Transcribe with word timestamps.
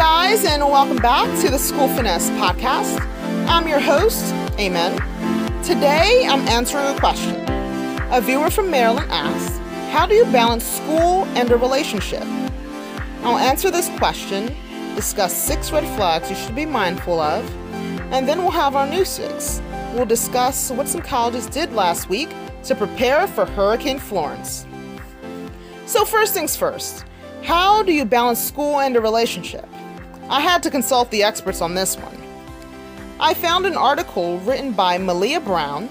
guys, 0.00 0.46
and 0.46 0.62
welcome 0.62 0.96
back 0.96 1.26
to 1.42 1.50
the 1.50 1.58
School 1.58 1.86
Finesse 1.88 2.30
Podcast. 2.30 2.98
I'm 3.46 3.68
your 3.68 3.80
host, 3.80 4.32
Amen. 4.58 4.96
Today, 5.62 6.26
I'm 6.26 6.40
answering 6.48 6.86
a 6.86 6.98
question. 6.98 7.44
A 8.10 8.18
viewer 8.22 8.48
from 8.48 8.70
Maryland 8.70 9.10
asks, 9.10 9.58
How 9.92 10.06
do 10.06 10.14
you 10.14 10.24
balance 10.32 10.64
school 10.64 11.26
and 11.36 11.50
a 11.52 11.56
relationship? 11.58 12.22
I'll 13.22 13.36
answer 13.36 13.70
this 13.70 13.90
question, 13.98 14.56
discuss 14.94 15.36
six 15.36 15.70
red 15.70 15.84
flags 15.98 16.30
you 16.30 16.36
should 16.36 16.56
be 16.56 16.64
mindful 16.64 17.20
of, 17.20 17.44
and 18.10 18.26
then 18.26 18.38
we'll 18.38 18.52
have 18.52 18.76
our 18.76 18.86
news 18.86 19.18
fix. 19.18 19.60
We'll 19.92 20.06
discuss 20.06 20.70
what 20.70 20.88
some 20.88 21.02
colleges 21.02 21.44
did 21.44 21.74
last 21.74 22.08
week 22.08 22.30
to 22.64 22.74
prepare 22.74 23.26
for 23.26 23.44
Hurricane 23.44 23.98
Florence. 23.98 24.64
So, 25.84 26.06
first 26.06 26.32
things 26.32 26.56
first, 26.56 27.04
how 27.42 27.82
do 27.82 27.92
you 27.92 28.06
balance 28.06 28.42
school 28.42 28.80
and 28.80 28.96
a 28.96 29.00
relationship? 29.02 29.68
I 30.30 30.38
had 30.38 30.62
to 30.62 30.70
consult 30.70 31.10
the 31.10 31.24
experts 31.24 31.60
on 31.60 31.74
this 31.74 31.96
one. 31.96 32.16
I 33.18 33.34
found 33.34 33.66
an 33.66 33.76
article 33.76 34.38
written 34.38 34.70
by 34.70 34.96
Malia 34.96 35.40
Brown. 35.40 35.88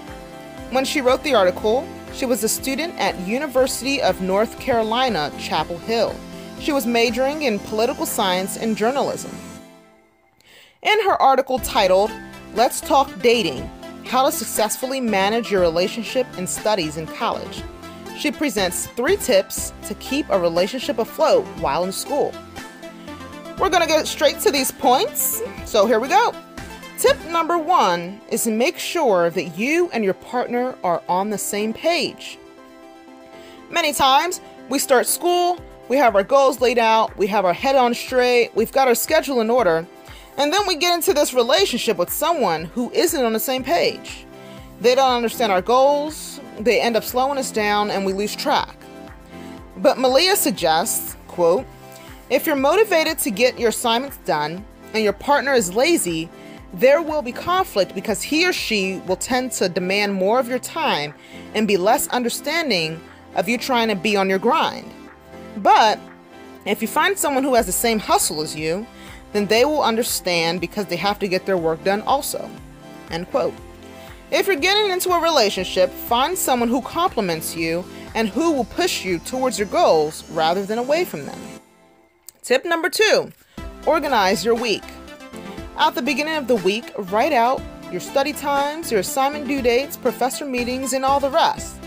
When 0.70 0.86
she 0.86 1.02
wrote 1.02 1.22
the 1.22 1.34
article, 1.34 1.86
she 2.14 2.24
was 2.24 2.42
a 2.42 2.48
student 2.48 2.98
at 2.98 3.20
University 3.28 4.00
of 4.00 4.22
North 4.22 4.58
Carolina, 4.58 5.30
Chapel 5.38 5.76
Hill. 5.76 6.16
She 6.58 6.72
was 6.72 6.86
majoring 6.86 7.42
in 7.42 7.58
political 7.58 8.06
science 8.06 8.56
and 8.56 8.78
journalism. 8.78 9.30
In 10.80 11.04
her 11.04 11.20
article 11.20 11.58
titled, 11.58 12.10
Let's 12.54 12.80
Talk 12.80 13.10
Dating 13.20 13.70
How 14.06 14.24
to 14.24 14.32
Successfully 14.32 15.02
Manage 15.02 15.50
Your 15.50 15.60
Relationship 15.60 16.26
and 16.38 16.48
Studies 16.48 16.96
in 16.96 17.06
College, 17.06 17.62
she 18.16 18.30
presents 18.30 18.86
three 18.86 19.18
tips 19.18 19.74
to 19.86 19.94
keep 19.96 20.28
a 20.30 20.40
relationship 20.40 20.98
afloat 20.98 21.44
while 21.58 21.84
in 21.84 21.92
school. 21.92 22.32
We're 23.60 23.68
to 23.68 23.86
get 23.86 24.08
straight 24.08 24.40
to 24.40 24.50
these 24.50 24.72
points, 24.72 25.42
so 25.66 25.86
here 25.86 26.00
we 26.00 26.08
go. 26.08 26.34
Tip 26.96 27.22
number 27.26 27.58
one 27.58 28.18
is 28.30 28.44
to 28.44 28.50
make 28.50 28.78
sure 28.78 29.28
that 29.28 29.58
you 29.58 29.90
and 29.92 30.02
your 30.02 30.14
partner 30.14 30.74
are 30.82 31.02
on 31.10 31.28
the 31.28 31.36
same 31.36 31.74
page. 31.74 32.38
Many 33.68 33.92
times, 33.92 34.40
we 34.70 34.78
start 34.78 35.06
school, 35.06 35.58
we 35.90 35.98
have 35.98 36.16
our 36.16 36.24
goals 36.24 36.62
laid 36.62 36.78
out, 36.78 37.14
we 37.18 37.26
have 37.26 37.44
our 37.44 37.52
head 37.52 37.76
on 37.76 37.92
straight, 37.92 38.50
we've 38.54 38.72
got 38.72 38.88
our 38.88 38.94
schedule 38.94 39.42
in 39.42 39.50
order, 39.50 39.86
and 40.38 40.50
then 40.50 40.66
we 40.66 40.76
get 40.76 40.94
into 40.94 41.12
this 41.12 41.34
relationship 41.34 41.98
with 41.98 42.10
someone 42.10 42.64
who 42.64 42.90
isn't 42.92 43.22
on 43.22 43.34
the 43.34 43.38
same 43.38 43.62
page. 43.62 44.24
They 44.80 44.94
don't 44.94 45.12
understand 45.12 45.52
our 45.52 45.60
goals, 45.60 46.40
they 46.58 46.80
end 46.80 46.96
up 46.96 47.04
slowing 47.04 47.36
us 47.36 47.50
down 47.50 47.90
and 47.90 48.06
we 48.06 48.14
lose 48.14 48.34
track. 48.34 48.74
But 49.76 49.98
Malia 49.98 50.34
suggests, 50.34 51.14
quote, 51.28 51.66
if 52.30 52.46
you're 52.46 52.56
motivated 52.56 53.18
to 53.18 53.30
get 53.30 53.58
your 53.58 53.70
assignments 53.70 54.16
done 54.18 54.64
and 54.94 55.02
your 55.02 55.12
partner 55.12 55.52
is 55.52 55.74
lazy, 55.74 56.28
there 56.72 57.02
will 57.02 57.22
be 57.22 57.32
conflict 57.32 57.92
because 57.92 58.22
he 58.22 58.46
or 58.46 58.52
she 58.52 58.98
will 59.06 59.16
tend 59.16 59.50
to 59.50 59.68
demand 59.68 60.14
more 60.14 60.38
of 60.38 60.48
your 60.48 60.60
time 60.60 61.12
and 61.54 61.66
be 61.66 61.76
less 61.76 62.06
understanding 62.08 63.00
of 63.34 63.48
you 63.48 63.58
trying 63.58 63.88
to 63.88 63.96
be 63.96 64.16
on 64.16 64.30
your 64.30 64.38
grind. 64.38 64.88
But 65.56 65.98
if 66.64 66.80
you 66.80 66.86
find 66.86 67.18
someone 67.18 67.42
who 67.42 67.56
has 67.56 67.66
the 67.66 67.72
same 67.72 67.98
hustle 67.98 68.40
as 68.40 68.54
you, 68.54 68.86
then 69.32 69.46
they 69.46 69.64
will 69.64 69.82
understand 69.82 70.60
because 70.60 70.86
they 70.86 70.96
have 70.96 71.18
to 71.18 71.28
get 71.28 71.46
their 71.46 71.58
work 71.58 71.82
done 71.82 72.02
also. 72.02 72.48
End 73.10 73.28
quote. 73.30 73.54
If 74.30 74.46
you're 74.46 74.54
getting 74.54 74.92
into 74.92 75.10
a 75.10 75.20
relationship, 75.20 75.90
find 75.90 76.38
someone 76.38 76.68
who 76.68 76.80
compliments 76.82 77.56
you 77.56 77.84
and 78.14 78.28
who 78.28 78.52
will 78.52 78.64
push 78.64 79.04
you 79.04 79.18
towards 79.18 79.58
your 79.58 79.66
goals 79.68 80.28
rather 80.30 80.64
than 80.64 80.78
away 80.78 81.04
from 81.04 81.26
them. 81.26 81.59
Tip 82.50 82.64
number 82.64 82.90
two 82.90 83.30
organize 83.86 84.44
your 84.44 84.56
week. 84.56 84.82
At 85.78 85.94
the 85.94 86.02
beginning 86.02 86.34
of 86.34 86.48
the 86.48 86.56
week, 86.56 86.92
write 86.98 87.32
out 87.32 87.62
your 87.92 88.00
study 88.00 88.32
times, 88.32 88.90
your 88.90 88.98
assignment 88.98 89.46
due 89.46 89.62
dates, 89.62 89.96
professor 89.96 90.44
meetings, 90.44 90.92
and 90.92 91.04
all 91.04 91.20
the 91.20 91.30
rest. 91.30 91.78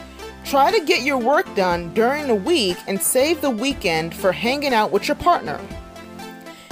Try 0.46 0.72
to 0.72 0.86
get 0.86 1.02
your 1.02 1.18
work 1.18 1.54
done 1.54 1.94
during 1.94 2.28
the 2.28 2.36
week 2.36 2.78
and 2.88 2.98
save 3.02 3.42
the 3.42 3.50
weekend 3.50 4.16
for 4.16 4.32
hanging 4.32 4.74
out 4.74 4.94
with 4.94 5.06
your 5.06 5.18
partner. 5.18 5.60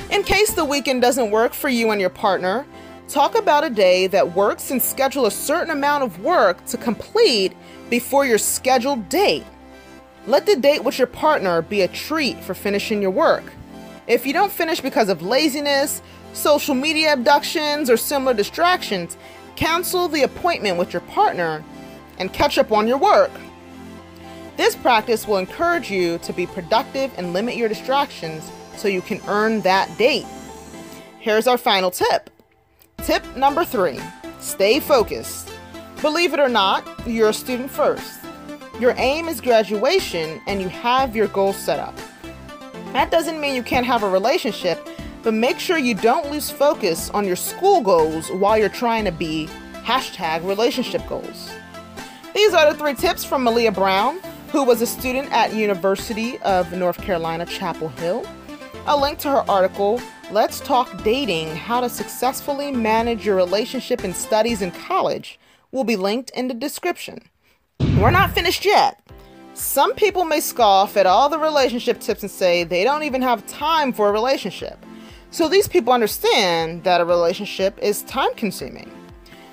In 0.09 0.23
case 0.23 0.53
the 0.53 0.63
weekend 0.63 1.01
doesn't 1.01 1.29
work 1.29 1.51
for 1.51 1.67
you 1.67 1.91
and 1.91 1.99
your 1.99 2.09
partner, 2.09 2.65
Talk 3.09 3.35
about 3.35 3.65
a 3.65 3.69
day 3.69 4.07
that 4.07 4.37
works 4.37 4.71
and 4.71 4.81
schedule 4.81 5.25
a 5.25 5.31
certain 5.31 5.71
amount 5.71 6.05
of 6.05 6.23
work 6.23 6.65
to 6.67 6.77
complete 6.77 7.51
before 7.89 8.25
your 8.25 8.37
scheduled 8.37 9.09
date. 9.09 9.43
Let 10.27 10.45
the 10.45 10.55
date 10.55 10.85
with 10.85 10.97
your 10.97 11.07
partner 11.07 11.61
be 11.61 11.81
a 11.81 11.89
treat 11.89 12.41
for 12.41 12.53
finishing 12.53 13.01
your 13.01 13.11
work. 13.11 13.43
If 14.07 14.25
you 14.25 14.33
don't 14.33 14.51
finish 14.51 14.81
because 14.81 15.09
of 15.09 15.21
laziness, 15.21 16.01
social 16.33 16.75
media 16.75 17.13
abductions, 17.13 17.89
or 17.89 17.97
similar 17.97 18.33
distractions, 18.33 19.17
cancel 19.55 20.07
the 20.07 20.23
appointment 20.23 20.77
with 20.77 20.93
your 20.93 21.01
partner 21.03 21.63
and 22.17 22.33
catch 22.33 22.57
up 22.57 22.71
on 22.71 22.87
your 22.87 22.97
work. 22.97 23.31
This 24.57 24.75
practice 24.75 25.27
will 25.27 25.37
encourage 25.37 25.89
you 25.89 26.17
to 26.19 26.33
be 26.33 26.45
productive 26.45 27.11
and 27.17 27.33
limit 27.33 27.55
your 27.55 27.69
distractions 27.69 28.51
so 28.75 28.87
you 28.87 29.01
can 29.01 29.21
earn 29.27 29.61
that 29.61 29.95
date. 29.97 30.25
Here's 31.19 31.47
our 31.47 31.57
final 31.57 31.91
tip 31.91 32.29
Tip 32.97 33.35
number 33.35 33.65
three 33.65 33.99
stay 34.39 34.79
focused. 34.79 35.51
Believe 36.01 36.33
it 36.33 36.39
or 36.39 36.49
not, 36.49 36.87
you're 37.07 37.29
a 37.29 37.33
student 37.33 37.69
first. 37.69 38.21
Your 38.79 38.95
aim 38.97 39.27
is 39.27 39.39
graduation 39.41 40.41
and 40.47 40.61
you 40.61 40.69
have 40.69 41.15
your 41.15 41.27
goals 41.27 41.57
set 41.57 41.79
up. 41.79 41.95
That 42.93 43.09
doesn't 43.09 43.39
mean 43.39 43.55
you 43.55 43.63
can't 43.63 43.85
have 43.85 44.03
a 44.03 44.09
relationship, 44.09 44.85
but 45.23 45.33
make 45.33 45.59
sure 45.59 45.77
you 45.77 45.95
don't 45.95 46.29
lose 46.29 46.49
focus 46.49 47.09
on 47.11 47.25
your 47.25 47.37
school 47.37 47.79
goals 47.81 48.29
while 48.31 48.57
you're 48.57 48.67
trying 48.67 49.05
to 49.05 49.11
be 49.13 49.47
hashtag 49.83 50.45
relationship 50.45 51.07
goals. 51.07 51.49
These 52.35 52.53
are 52.53 52.71
the 52.71 52.77
three 52.77 52.93
tips 52.93 53.23
from 53.23 53.43
Malia 53.43 53.71
Brown, 53.71 54.19
who 54.51 54.63
was 54.63 54.81
a 54.81 54.85
student 54.87 55.31
at 55.31 55.53
University 55.53 56.37
of 56.39 56.73
North 56.73 57.01
Carolina, 57.01 57.45
Chapel 57.45 57.87
Hill. 57.87 58.25
A 58.87 58.97
link 58.97 59.19
to 59.19 59.29
her 59.29 59.49
article 59.49 60.01
Let's 60.29 60.59
Talk 60.59 61.03
Dating 61.03 61.55
How 61.55 61.79
to 61.79 61.89
Successfully 61.89 62.71
Manage 62.71 63.25
Your 63.25 63.37
Relationship 63.37 64.03
and 64.03 64.15
Studies 64.15 64.61
in 64.61 64.71
College 64.71 65.39
will 65.71 65.85
be 65.85 65.95
linked 65.95 66.29
in 66.31 66.49
the 66.49 66.53
description. 66.53 67.19
We're 67.79 68.11
not 68.11 68.31
finished 68.31 68.65
yet. 68.65 69.01
Some 69.53 69.93
people 69.95 70.23
may 70.23 70.39
scoff 70.39 70.95
at 70.95 71.05
all 71.05 71.27
the 71.27 71.37
relationship 71.37 71.99
tips 71.99 72.21
and 72.21 72.31
say 72.31 72.63
they 72.63 72.85
don't 72.85 73.03
even 73.03 73.21
have 73.21 73.45
time 73.47 73.91
for 73.91 74.07
a 74.07 74.11
relationship. 74.11 74.77
So 75.29 75.49
these 75.49 75.67
people 75.67 75.91
understand 75.91 76.83
that 76.85 77.01
a 77.01 77.05
relationship 77.05 77.77
is 77.79 78.03
time 78.03 78.33
consuming. 78.35 78.89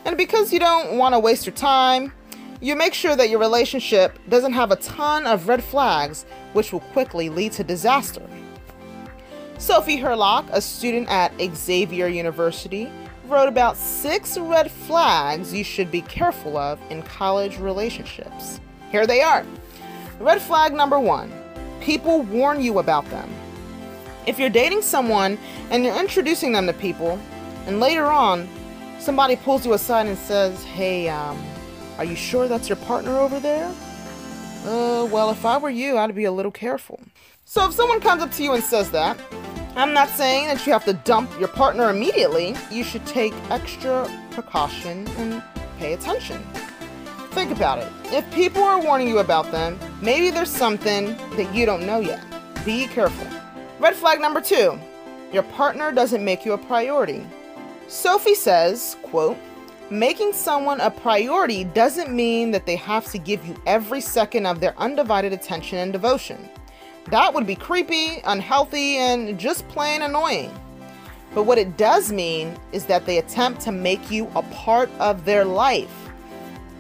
And 0.05 0.17
because 0.17 0.53
you 0.53 0.61
don't 0.61 0.99
want 0.99 1.15
to 1.15 1.19
waste 1.19 1.47
your 1.47 1.55
time, 1.55 2.13
you 2.61 2.77
make 2.77 2.95
sure 2.95 3.17
that 3.17 3.29
your 3.29 3.41
relationship 3.41 4.19
doesn't 4.29 4.53
have 4.53 4.71
a 4.71 4.77
ton 4.77 5.27
of 5.27 5.49
red 5.49 5.63
flags, 5.63 6.27
which 6.53 6.73
will 6.73 6.81
quickly 6.81 7.29
lead 7.29 7.53
to 7.53 7.65
disaster. 7.65 8.23
Sophie 9.59 9.99
Herlock, 9.99 10.49
a 10.51 10.61
student 10.61 11.09
at 11.09 11.33
Xavier 11.55 12.07
University, 12.07 12.91
wrote 13.27 13.49
about 13.49 13.77
six 13.77 14.39
red 14.39 14.71
flags 14.71 15.53
you 15.53 15.65
should 15.65 15.91
be 15.91 16.03
careful 16.03 16.57
of 16.57 16.81
in 16.91 17.03
college 17.03 17.59
relationships. 17.59 18.61
Here 18.91 19.07
they 19.07 19.21
are. 19.21 19.45
Red 20.21 20.43
flag 20.43 20.73
number 20.73 20.99
one 20.99 21.33
people 21.81 22.23
warn 22.23 22.61
you 22.61 22.81
about 22.81 23.05
them. 23.07 23.33
If 24.27 24.39
you're 24.39 24.51
dating 24.51 24.83
someone 24.83 25.39
and 25.71 25.85
you're 25.85 25.99
introducing 25.99 26.53
them 26.53 26.67
to 26.67 26.73
people, 26.73 27.19
and 27.67 27.81
later 27.81 28.07
on 28.07 28.49
somebody 28.99 29.37
pulls 29.37 29.65
you 29.65 29.73
aside 29.73 30.07
and 30.07 30.19
says, 30.19 30.63
Hey, 30.65 31.09
um, 31.09 31.41
are 31.99 32.05
you 32.05 32.17
sure 32.17 32.49
that's 32.49 32.69
your 32.69 32.77
partner 32.77 33.17
over 33.19 33.39
there? 33.41 33.73
Uh, 34.65 35.07
well, 35.11 35.31
if 35.31 35.47
I 35.47 35.57
were 35.57 35.71
you, 35.71 35.97
I'd 35.97 36.15
be 36.15 36.25
a 36.25 36.33
little 36.33 36.51
careful. 36.51 37.01
So 37.45 37.67
if 37.67 37.73
someone 37.73 38.01
comes 38.01 38.23
up 38.23 38.33
to 38.33 38.43
you 38.43 38.53
and 38.53 38.63
says 38.63 38.91
that, 38.91 39.17
I'm 39.77 39.93
not 39.93 40.09
saying 40.09 40.49
that 40.49 40.67
you 40.67 40.73
have 40.73 40.85
to 40.87 40.93
dump 40.93 41.31
your 41.39 41.49
partner 41.49 41.89
immediately. 41.91 42.57
You 42.71 42.83
should 42.83 43.07
take 43.07 43.33
extra 43.51 44.11
precaution 44.33 45.07
and 45.17 45.43
pay 45.79 45.93
attention. 45.93 46.45
Think 47.31 47.51
about 47.51 47.79
it. 47.79 47.93
If 48.13 48.31
people 48.33 48.63
are 48.63 48.81
warning 48.81 49.09
you 49.09 49.19
about 49.19 49.51
them, 49.53 49.79
maybe 50.01 50.31
there's 50.31 50.51
something 50.51 51.17
that 51.37 51.55
you 51.55 51.67
don't 51.67 51.87
know 51.87 52.01
yet. 52.01 52.25
Be 52.65 52.87
careful. 52.87 53.27
Red 53.79 53.95
flag 53.95 54.21
number 54.21 54.41
two 54.41 54.79
your 55.33 55.43
partner 55.43 55.93
doesn't 55.93 56.25
make 56.25 56.47
you 56.47 56.55
a 56.55 56.59
priority. 56.59 57.27
Sophie 57.87 58.35
says, 58.35 58.97
quote, 59.03 59.37
Making 59.91 60.33
someone 60.33 60.81
a 60.81 60.91
priority 60.91 61.65
doesn't 61.65 62.11
mean 62.11 62.51
that 62.51 62.67
they 62.67 62.77
have 62.77 63.07
to 63.13 63.19
give 63.19 63.45
you 63.47 63.55
every 63.67 64.01
second 64.01 64.47
of 64.47 64.61
their 64.61 64.75
undivided 64.79 65.33
attention 65.33 65.79
and 65.79 65.93
devotion. 65.93 66.49
That 67.11 67.33
would 67.33 67.47
be 67.47 67.55
creepy, 67.55 68.21
unhealthy, 68.25 68.97
and 68.97 69.39
just 69.39 69.67
plain 69.69 70.03
annoying. 70.03 70.51
But 71.35 71.45
what 71.45 71.59
it 71.59 71.77
does 71.77 72.13
mean 72.13 72.59
is 72.73 72.85
that 72.87 73.07
they 73.07 73.19
attempt 73.19 73.61
to 73.63 73.73
make 73.73 74.11
you 74.11 74.31
a 74.35 74.43
part 74.43 74.91
of 74.99 75.25
their 75.25 75.45
life. 75.45 76.08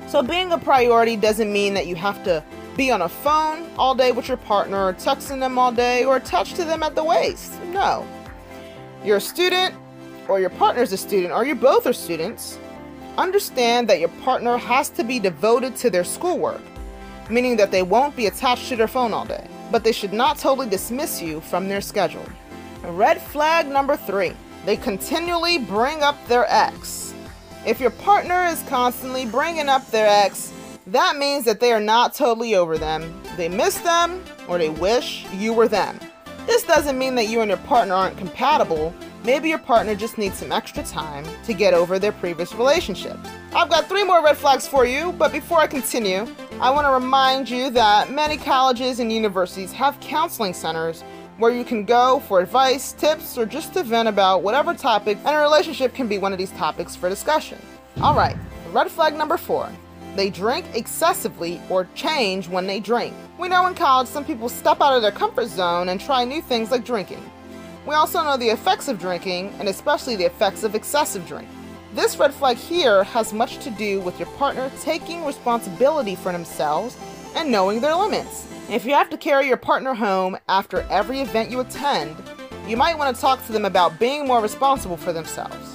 So, 0.08 0.22
being 0.22 0.52
a 0.52 0.58
priority 0.58 1.16
doesn't 1.16 1.52
mean 1.52 1.74
that 1.74 1.86
you 1.86 1.94
have 1.96 2.24
to 2.24 2.42
be 2.78 2.90
on 2.90 3.02
a 3.02 3.08
phone 3.10 3.68
all 3.76 3.94
day 3.94 4.10
with 4.10 4.26
your 4.26 4.38
partner, 4.38 4.86
or 4.86 4.94
texting 4.94 5.38
them 5.38 5.58
all 5.58 5.70
day, 5.70 6.04
or 6.04 6.16
attached 6.16 6.56
to 6.56 6.64
them 6.64 6.82
at 6.82 6.94
the 6.94 7.04
waist. 7.04 7.60
No. 7.64 8.06
you're 9.04 9.18
a 9.18 9.20
student, 9.20 9.74
or 10.26 10.40
your 10.40 10.48
partner's 10.48 10.92
a 10.92 10.96
student, 10.96 11.32
or 11.32 11.44
you 11.44 11.54
both 11.54 11.86
are 11.86 11.92
students, 11.92 12.58
understand 13.18 13.86
that 13.88 14.00
your 14.00 14.08
partner 14.24 14.56
has 14.56 14.88
to 14.90 15.04
be 15.04 15.18
devoted 15.18 15.76
to 15.76 15.90
their 15.90 16.04
schoolwork, 16.04 16.62
meaning 17.28 17.56
that 17.56 17.70
they 17.70 17.82
won't 17.82 18.16
be 18.16 18.26
attached 18.26 18.68
to 18.68 18.76
their 18.76 18.88
phone 18.88 19.12
all 19.12 19.26
day, 19.26 19.46
but 19.70 19.84
they 19.84 19.92
should 19.92 20.14
not 20.14 20.38
totally 20.38 20.70
dismiss 20.70 21.20
you 21.20 21.40
from 21.40 21.68
their 21.68 21.82
schedule. 21.82 22.24
Red 22.82 23.20
flag 23.20 23.66
number 23.66 23.96
three 23.96 24.32
they 24.64 24.76
continually 24.76 25.58
bring 25.58 26.02
up 26.02 26.16
their 26.28 26.46
ex. 26.48 27.07
If 27.68 27.80
your 27.80 27.90
partner 27.90 28.46
is 28.46 28.62
constantly 28.62 29.26
bringing 29.26 29.68
up 29.68 29.90
their 29.90 30.08
ex, 30.08 30.54
that 30.86 31.16
means 31.16 31.44
that 31.44 31.60
they 31.60 31.70
are 31.70 31.80
not 31.80 32.14
totally 32.14 32.54
over 32.54 32.78
them. 32.78 33.20
They 33.36 33.50
miss 33.50 33.76
them 33.80 34.24
or 34.48 34.56
they 34.56 34.70
wish 34.70 35.26
you 35.34 35.52
were 35.52 35.68
them. 35.68 36.00
This 36.46 36.62
doesn't 36.62 36.96
mean 36.96 37.14
that 37.16 37.28
you 37.28 37.42
and 37.42 37.50
your 37.50 37.58
partner 37.58 37.92
aren't 37.92 38.16
compatible. 38.16 38.94
Maybe 39.22 39.50
your 39.50 39.58
partner 39.58 39.94
just 39.94 40.16
needs 40.16 40.38
some 40.38 40.50
extra 40.50 40.82
time 40.82 41.26
to 41.44 41.52
get 41.52 41.74
over 41.74 41.98
their 41.98 42.12
previous 42.12 42.54
relationship. 42.54 43.18
I've 43.52 43.68
got 43.68 43.86
three 43.86 44.02
more 44.02 44.24
red 44.24 44.38
flags 44.38 44.66
for 44.66 44.86
you, 44.86 45.12
but 45.12 45.30
before 45.30 45.58
I 45.58 45.66
continue, 45.66 46.26
I 46.62 46.70
want 46.70 46.86
to 46.86 46.92
remind 46.92 47.50
you 47.50 47.68
that 47.72 48.10
many 48.10 48.38
colleges 48.38 48.98
and 48.98 49.12
universities 49.12 49.72
have 49.72 50.00
counseling 50.00 50.54
centers 50.54 51.04
where 51.38 51.52
you 51.52 51.64
can 51.64 51.84
go 51.84 52.20
for 52.28 52.40
advice, 52.40 52.92
tips, 52.92 53.38
or 53.38 53.46
just 53.46 53.72
to 53.72 53.82
vent 53.82 54.08
about 54.08 54.42
whatever 54.42 54.74
topic, 54.74 55.16
and 55.24 55.36
a 55.36 55.38
relationship 55.38 55.94
can 55.94 56.08
be 56.08 56.18
one 56.18 56.32
of 56.32 56.38
these 56.38 56.50
topics 56.52 56.94
for 56.94 57.08
discussion. 57.08 57.58
Alright, 58.00 58.36
red 58.72 58.90
flag 58.90 59.16
number 59.16 59.36
four 59.36 59.70
they 60.18 60.30
drink 60.30 60.66
excessively 60.74 61.60
or 61.70 61.86
change 61.94 62.48
when 62.48 62.66
they 62.66 62.80
drink. 62.80 63.14
We 63.38 63.48
know 63.48 63.68
in 63.68 63.74
college 63.76 64.08
some 64.08 64.24
people 64.24 64.48
step 64.48 64.80
out 64.80 64.96
of 64.96 65.00
their 65.00 65.12
comfort 65.12 65.46
zone 65.46 65.90
and 65.90 66.00
try 66.00 66.24
new 66.24 66.42
things 66.42 66.72
like 66.72 66.84
drinking. 66.84 67.22
We 67.86 67.94
also 67.94 68.24
know 68.24 68.36
the 68.36 68.50
effects 68.50 68.88
of 68.88 68.98
drinking, 68.98 69.54
and 69.60 69.68
especially 69.68 70.16
the 70.16 70.26
effects 70.26 70.64
of 70.64 70.74
excessive 70.74 71.26
drink. 71.26 71.48
This 71.94 72.18
red 72.18 72.34
flag 72.34 72.56
here 72.56 73.04
has 73.04 73.32
much 73.32 73.58
to 73.58 73.70
do 73.70 74.00
with 74.00 74.18
your 74.18 74.28
partner 74.30 74.70
taking 74.80 75.24
responsibility 75.24 76.16
for 76.16 76.32
themselves 76.32 76.98
and 77.36 77.52
knowing 77.52 77.80
their 77.80 77.94
limits. 77.94 78.48
If 78.70 78.84
you 78.84 78.92
have 78.92 79.08
to 79.08 79.16
carry 79.16 79.48
your 79.48 79.56
partner 79.56 79.94
home 79.94 80.36
after 80.46 80.82
every 80.90 81.20
event 81.20 81.50
you 81.50 81.60
attend, 81.60 82.14
you 82.66 82.76
might 82.76 82.98
want 82.98 83.16
to 83.16 83.18
talk 83.18 83.44
to 83.46 83.52
them 83.52 83.64
about 83.64 83.98
being 83.98 84.26
more 84.26 84.42
responsible 84.42 84.98
for 84.98 85.10
themselves. 85.10 85.74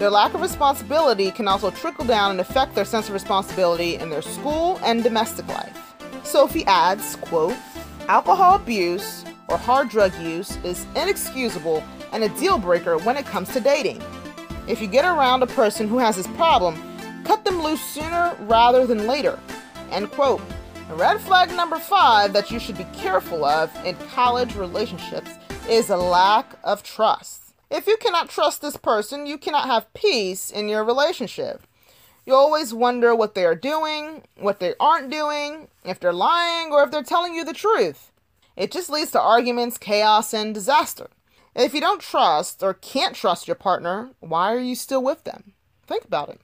Their 0.00 0.10
lack 0.10 0.34
of 0.34 0.40
responsibility 0.40 1.30
can 1.30 1.46
also 1.46 1.70
trickle 1.70 2.04
down 2.04 2.32
and 2.32 2.40
affect 2.40 2.74
their 2.74 2.84
sense 2.84 3.06
of 3.06 3.14
responsibility 3.14 3.94
in 3.94 4.10
their 4.10 4.22
school 4.22 4.80
and 4.82 5.04
domestic 5.04 5.46
life. 5.46 5.94
Sophie 6.24 6.64
adds, 6.66 7.14
quote, 7.14 7.56
alcohol 8.08 8.56
abuse 8.56 9.24
or 9.46 9.56
hard 9.56 9.88
drug 9.88 10.12
use 10.18 10.56
is 10.64 10.84
inexcusable 10.96 11.84
and 12.10 12.24
a 12.24 12.28
deal 12.40 12.58
breaker 12.58 12.98
when 12.98 13.16
it 13.16 13.24
comes 13.24 13.52
to 13.52 13.60
dating. 13.60 14.02
If 14.66 14.82
you 14.82 14.88
get 14.88 15.04
around 15.04 15.44
a 15.44 15.46
person 15.46 15.86
who 15.86 15.98
has 15.98 16.16
this 16.16 16.26
problem, 16.26 17.22
cut 17.22 17.44
them 17.44 17.62
loose 17.62 17.80
sooner 17.80 18.36
rather 18.40 18.84
than 18.84 19.06
later. 19.06 19.38
End 19.92 20.10
quote. 20.10 20.42
Red 20.96 21.22
flag 21.22 21.50
number 21.52 21.78
five 21.78 22.34
that 22.34 22.50
you 22.50 22.58
should 22.58 22.76
be 22.76 22.86
careful 22.92 23.46
of 23.46 23.74
in 23.84 23.96
college 24.12 24.54
relationships 24.56 25.30
is 25.66 25.88
a 25.88 25.96
lack 25.96 26.54
of 26.62 26.82
trust. 26.82 27.54
If 27.70 27.86
you 27.86 27.96
cannot 27.96 28.28
trust 28.28 28.60
this 28.60 28.76
person, 28.76 29.26
you 29.26 29.38
cannot 29.38 29.66
have 29.66 29.92
peace 29.94 30.50
in 30.50 30.68
your 30.68 30.84
relationship. 30.84 31.62
You 32.26 32.34
always 32.34 32.74
wonder 32.74 33.14
what 33.14 33.34
they 33.34 33.46
are 33.46 33.54
doing, 33.54 34.22
what 34.36 34.60
they 34.60 34.74
aren't 34.78 35.10
doing, 35.10 35.68
if 35.82 35.98
they're 35.98 36.12
lying, 36.12 36.72
or 36.72 36.82
if 36.82 36.90
they're 36.90 37.02
telling 37.02 37.34
you 37.34 37.44
the 37.44 37.54
truth. 37.54 38.12
It 38.54 38.70
just 38.70 38.90
leads 38.90 39.12
to 39.12 39.20
arguments, 39.20 39.78
chaos, 39.78 40.34
and 40.34 40.54
disaster. 40.54 41.08
If 41.56 41.72
you 41.72 41.80
don't 41.80 42.02
trust 42.02 42.62
or 42.62 42.74
can't 42.74 43.16
trust 43.16 43.48
your 43.48 43.54
partner, 43.54 44.10
why 44.20 44.52
are 44.52 44.60
you 44.60 44.74
still 44.74 45.02
with 45.02 45.24
them? 45.24 45.54
Think 45.86 46.04
about 46.04 46.28
it. 46.28 46.40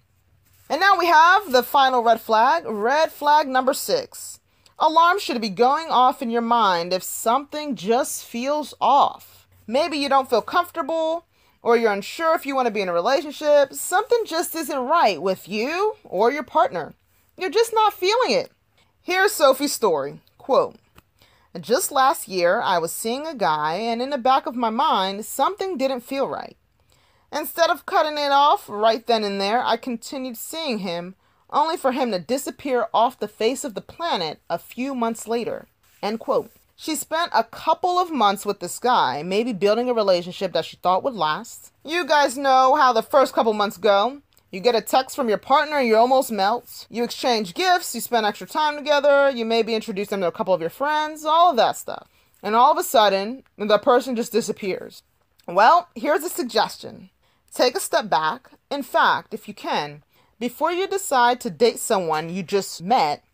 And 0.70 0.80
now 0.80 0.98
we 0.98 1.06
have 1.06 1.52
the 1.52 1.62
final 1.62 2.02
red 2.02 2.20
flag, 2.20 2.64
red 2.66 3.12
flag 3.12 3.46
number 3.46 3.74
six. 3.74 4.37
Alarms 4.80 5.22
should 5.22 5.40
be 5.40 5.48
going 5.48 5.88
off 5.88 6.22
in 6.22 6.30
your 6.30 6.42
mind 6.42 6.92
if 6.92 7.02
something 7.02 7.74
just 7.74 8.24
feels 8.24 8.74
off. 8.80 9.48
Maybe 9.66 9.98
you 9.98 10.08
don't 10.08 10.30
feel 10.30 10.40
comfortable 10.40 11.26
or 11.62 11.76
you're 11.76 11.92
unsure 11.92 12.36
if 12.36 12.46
you 12.46 12.54
want 12.54 12.66
to 12.66 12.72
be 12.72 12.80
in 12.80 12.88
a 12.88 12.92
relationship. 12.92 13.74
Something 13.74 14.22
just 14.24 14.54
isn't 14.54 14.78
right 14.78 15.20
with 15.20 15.48
you 15.48 15.96
or 16.04 16.30
your 16.30 16.44
partner. 16.44 16.94
You're 17.36 17.50
just 17.50 17.74
not 17.74 17.92
feeling 17.92 18.30
it. 18.30 18.52
Here's 19.02 19.32
Sophie's 19.32 19.72
story. 19.72 20.20
Quote, 20.38 20.76
just 21.60 21.90
last 21.90 22.28
year, 22.28 22.60
I 22.60 22.78
was 22.78 22.92
seeing 22.92 23.26
a 23.26 23.34
guy, 23.34 23.74
and 23.74 24.00
in 24.00 24.10
the 24.10 24.18
back 24.18 24.46
of 24.46 24.54
my 24.54 24.70
mind, 24.70 25.24
something 25.24 25.76
didn't 25.76 26.00
feel 26.02 26.28
right. 26.28 26.56
Instead 27.32 27.70
of 27.70 27.86
cutting 27.86 28.16
it 28.16 28.30
off 28.30 28.68
right 28.68 29.06
then 29.06 29.24
and 29.24 29.40
there, 29.40 29.62
I 29.64 29.76
continued 29.76 30.36
seeing 30.36 30.78
him, 30.78 31.16
only 31.50 31.76
for 31.76 31.92
him 31.92 32.10
to 32.12 32.18
disappear 32.18 32.86
off 32.92 33.18
the 33.18 33.28
face 33.28 33.64
of 33.64 33.74
the 33.74 33.80
planet 33.80 34.40
a 34.50 34.58
few 34.58 34.94
months 34.94 35.26
later. 35.26 35.66
End 36.02 36.20
quote. 36.20 36.50
She 36.76 36.94
spent 36.94 37.32
a 37.34 37.42
couple 37.42 37.98
of 37.98 38.12
months 38.12 38.46
with 38.46 38.60
this 38.60 38.78
guy, 38.78 39.24
maybe 39.24 39.52
building 39.52 39.90
a 39.90 39.94
relationship 39.94 40.52
that 40.52 40.64
she 40.64 40.76
thought 40.76 41.02
would 41.02 41.14
last. 41.14 41.72
You 41.84 42.06
guys 42.06 42.38
know 42.38 42.76
how 42.76 42.92
the 42.92 43.02
first 43.02 43.34
couple 43.34 43.52
months 43.52 43.76
go. 43.76 44.22
You 44.50 44.60
get 44.60 44.76
a 44.76 44.80
text 44.80 45.16
from 45.16 45.28
your 45.28 45.38
partner 45.38 45.78
and 45.78 45.88
you 45.88 45.96
almost 45.96 46.30
melt. 46.30 46.86
You 46.88 47.02
exchange 47.04 47.54
gifts, 47.54 47.94
you 47.94 48.00
spend 48.00 48.24
extra 48.24 48.46
time 48.46 48.76
together, 48.76 49.28
you 49.28 49.44
maybe 49.44 49.74
introduce 49.74 50.08
them 50.08 50.20
to 50.20 50.28
a 50.28 50.32
couple 50.32 50.54
of 50.54 50.60
your 50.60 50.70
friends, 50.70 51.24
all 51.24 51.50
of 51.50 51.56
that 51.56 51.76
stuff. 51.76 52.06
And 52.42 52.54
all 52.54 52.70
of 52.70 52.78
a 52.78 52.84
sudden, 52.84 53.42
the 53.58 53.78
person 53.78 54.14
just 54.14 54.32
disappears. 54.32 55.02
Well, 55.46 55.88
here's 55.94 56.22
a 56.22 56.28
suggestion 56.28 57.10
take 57.52 57.76
a 57.76 57.80
step 57.80 58.08
back. 58.08 58.50
In 58.70 58.82
fact, 58.82 59.34
if 59.34 59.48
you 59.48 59.54
can, 59.54 60.04
before 60.40 60.72
you 60.72 60.86
decide 60.86 61.40
to 61.40 61.50
date 61.50 61.78
someone 61.78 62.30
you 62.30 62.42
just 62.42 62.82
met, 62.82 63.24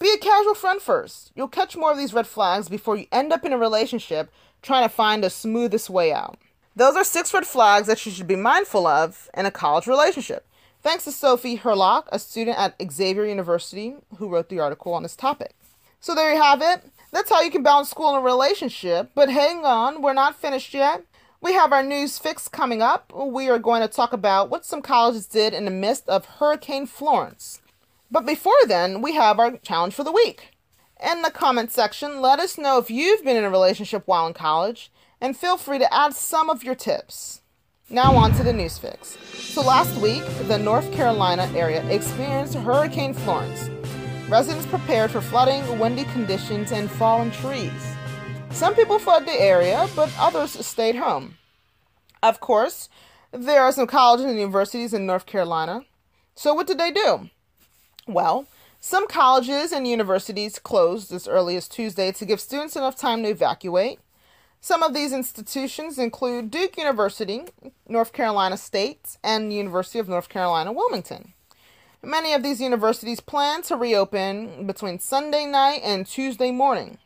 be 0.00 0.12
a 0.12 0.18
casual 0.18 0.54
friend 0.54 0.80
first. 0.80 1.32
You'll 1.34 1.48
catch 1.48 1.76
more 1.76 1.92
of 1.92 1.98
these 1.98 2.14
red 2.14 2.26
flags 2.26 2.68
before 2.68 2.96
you 2.96 3.06
end 3.10 3.32
up 3.32 3.44
in 3.44 3.52
a 3.52 3.58
relationship 3.58 4.30
trying 4.62 4.84
to 4.84 4.94
find 4.94 5.22
the 5.22 5.30
smoothest 5.30 5.90
way 5.90 6.12
out. 6.12 6.38
Those 6.76 6.96
are 6.96 7.04
six 7.04 7.34
red 7.34 7.46
flags 7.46 7.88
that 7.88 8.04
you 8.06 8.12
should 8.12 8.28
be 8.28 8.36
mindful 8.36 8.86
of 8.86 9.28
in 9.34 9.46
a 9.46 9.50
college 9.50 9.86
relationship. 9.86 10.46
Thanks 10.82 11.04
to 11.04 11.12
Sophie 11.12 11.58
Herlock, 11.58 12.04
a 12.12 12.18
student 12.18 12.56
at 12.56 12.80
Xavier 12.92 13.24
University, 13.24 13.96
who 14.18 14.28
wrote 14.28 14.48
the 14.48 14.60
article 14.60 14.94
on 14.94 15.02
this 15.02 15.16
topic. 15.16 15.54
So 16.00 16.14
there 16.14 16.32
you 16.32 16.40
have 16.40 16.62
it. 16.62 16.84
That's 17.10 17.30
how 17.30 17.40
you 17.40 17.50
can 17.50 17.64
balance 17.64 17.90
school 17.90 18.10
and 18.10 18.18
a 18.18 18.20
relationship. 18.20 19.10
But 19.14 19.28
hang 19.28 19.64
on, 19.64 20.02
we're 20.02 20.12
not 20.12 20.36
finished 20.36 20.72
yet. 20.72 21.02
We 21.40 21.52
have 21.52 21.72
our 21.72 21.84
news 21.84 22.18
fix 22.18 22.48
coming 22.48 22.82
up. 22.82 23.12
We 23.14 23.48
are 23.48 23.60
going 23.60 23.80
to 23.82 23.88
talk 23.88 24.12
about 24.12 24.50
what 24.50 24.66
some 24.66 24.82
colleges 24.82 25.26
did 25.26 25.54
in 25.54 25.66
the 25.66 25.70
midst 25.70 26.08
of 26.08 26.24
Hurricane 26.24 26.86
Florence. 26.86 27.62
But 28.10 28.26
before 28.26 28.66
then, 28.66 29.02
we 29.02 29.14
have 29.14 29.38
our 29.38 29.56
challenge 29.58 29.94
for 29.94 30.02
the 30.02 30.10
week. 30.10 30.50
In 31.00 31.22
the 31.22 31.30
comment 31.30 31.70
section, 31.70 32.20
let 32.20 32.40
us 32.40 32.58
know 32.58 32.78
if 32.78 32.90
you've 32.90 33.22
been 33.22 33.36
in 33.36 33.44
a 33.44 33.50
relationship 33.50 34.02
while 34.06 34.26
in 34.26 34.34
college, 34.34 34.90
and 35.20 35.36
feel 35.36 35.56
free 35.56 35.78
to 35.78 35.94
add 35.94 36.14
some 36.14 36.50
of 36.50 36.64
your 36.64 36.74
tips. 36.74 37.42
Now 37.88 38.16
on 38.16 38.32
to 38.32 38.42
the 38.42 38.52
news 38.52 38.76
fix. 38.76 39.16
So 39.32 39.62
last 39.62 39.96
week, 40.00 40.24
the 40.48 40.58
North 40.58 40.90
Carolina 40.92 41.48
area 41.54 41.88
experienced 41.88 42.56
Hurricane 42.56 43.14
Florence. 43.14 43.70
Residents 44.28 44.66
prepared 44.66 45.12
for 45.12 45.20
flooding, 45.20 45.78
windy 45.78 46.04
conditions, 46.04 46.72
and 46.72 46.90
fallen 46.90 47.30
trees. 47.30 47.94
Some 48.50 48.74
people 48.74 48.98
fled 48.98 49.24
the 49.26 49.40
area, 49.40 49.88
but 49.94 50.12
others 50.18 50.66
stayed 50.66 50.96
home. 50.96 51.38
Of 52.22 52.40
course, 52.40 52.88
there 53.30 53.62
are 53.62 53.72
some 53.72 53.86
colleges 53.86 54.26
and 54.26 54.38
universities 54.38 54.92
in 54.92 55.06
North 55.06 55.26
Carolina. 55.26 55.82
So 56.34 56.54
what 56.54 56.66
did 56.66 56.78
they 56.78 56.90
do? 56.90 57.30
Well, 58.06 58.46
some 58.80 59.06
colleges 59.06 59.72
and 59.72 59.86
universities 59.86 60.58
closed 60.58 61.12
as 61.12 61.28
early 61.28 61.56
as 61.56 61.68
Tuesday 61.68 62.10
to 62.12 62.24
give 62.24 62.40
students 62.40 62.76
enough 62.76 62.96
time 62.96 63.22
to 63.22 63.28
evacuate. 63.28 64.00
Some 64.60 64.82
of 64.82 64.94
these 64.94 65.12
institutions 65.12 65.98
include 65.98 66.50
Duke 66.50 66.76
University, 66.76 67.42
North 67.88 68.12
Carolina 68.12 68.56
State, 68.56 69.16
and 69.22 69.52
University 69.52 69.98
of 69.98 70.08
North 70.08 70.28
Carolina 70.28 70.72
Wilmington. 70.72 71.32
Many 72.02 72.32
of 72.32 72.42
these 72.42 72.60
universities 72.60 73.20
plan 73.20 73.62
to 73.62 73.76
reopen 73.76 74.66
between 74.66 74.98
Sunday 74.98 75.46
night 75.46 75.80
and 75.84 76.06
Tuesday 76.06 76.50
morning. 76.50 76.98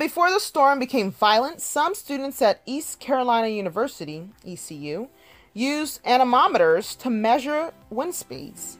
Before 0.00 0.30
the 0.30 0.40
storm 0.40 0.78
became 0.78 1.10
violent, 1.10 1.60
some 1.60 1.94
students 1.94 2.40
at 2.40 2.62
East 2.64 3.00
Carolina 3.00 3.48
University, 3.48 4.30
ECU, 4.46 5.08
used 5.52 6.00
anemometers 6.06 6.94
to 6.94 7.10
measure 7.10 7.74
wind 7.90 8.14
speeds. 8.14 8.78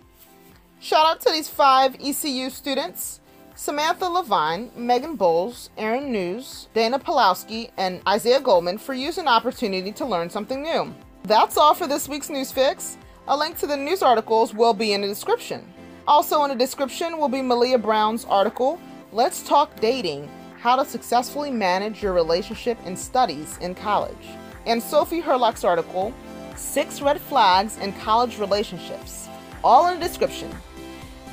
Shout 0.80 1.04
out 1.04 1.20
to 1.20 1.30
these 1.30 1.46
five 1.46 1.94
ECU 2.00 2.48
students 2.48 3.20
Samantha 3.54 4.06
Levine, 4.06 4.70
Megan 4.74 5.14
Bowles, 5.14 5.68
Aaron 5.76 6.10
News, 6.10 6.68
Dana 6.72 6.98
Pulowski, 6.98 7.70
and 7.76 8.00
Isaiah 8.08 8.40
Goldman 8.40 8.78
for 8.78 8.94
using 8.94 9.28
opportunity 9.28 9.92
to 9.92 10.06
learn 10.06 10.30
something 10.30 10.62
new. 10.62 10.94
That's 11.24 11.58
all 11.58 11.74
for 11.74 11.86
this 11.86 12.08
week's 12.08 12.30
News 12.30 12.50
Fix. 12.50 12.96
A 13.28 13.36
link 13.36 13.58
to 13.58 13.66
the 13.66 13.76
news 13.76 14.02
articles 14.02 14.54
will 14.54 14.72
be 14.72 14.94
in 14.94 15.02
the 15.02 15.06
description. 15.08 15.70
Also, 16.08 16.44
in 16.44 16.48
the 16.48 16.56
description 16.56 17.18
will 17.18 17.28
be 17.28 17.42
Malia 17.42 17.76
Brown's 17.76 18.24
article, 18.24 18.80
Let's 19.12 19.42
Talk 19.42 19.78
Dating 19.80 20.30
How 20.60 20.76
to 20.76 20.84
Successfully 20.84 21.50
Manage 21.50 22.02
Your 22.02 22.12
Relationship 22.12 22.78
and 22.84 22.98
Studies 22.98 23.58
in 23.58 23.74
College. 23.74 24.26
and 24.66 24.82
Sophie 24.82 25.22
Herlock's 25.22 25.64
article, 25.64 26.12
Six 26.54 27.00
Red 27.00 27.18
Flags 27.18 27.78
in 27.78 27.94
College 27.94 28.38
Relationships, 28.38 29.26
all 29.64 29.88
in 29.88 29.98
the 29.98 30.06
description. 30.06 30.50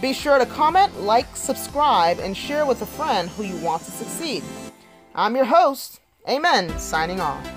Be 0.02 0.14
sure 0.14 0.40
to 0.40 0.46
comment, 0.46 1.02
like, 1.02 1.36
subscribe, 1.36 2.20
and 2.20 2.38
share 2.38 2.66
with 2.66 2.82
a 2.82 2.86
friend 2.86 3.28
who 3.30 3.44
you 3.44 3.58
want 3.58 3.84
to 3.84 3.92
succeed. 3.92 4.44
I'm 5.14 5.36
your 5.36 5.46
host, 5.46 6.00
Amen, 6.30 6.78
signing 6.80 7.20
off. 7.20 7.57